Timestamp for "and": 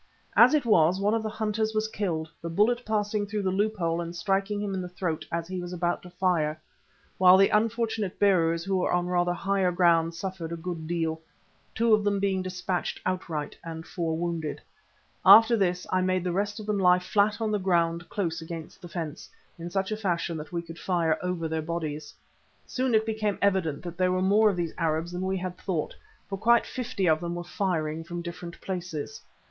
4.01-4.15, 13.63-13.85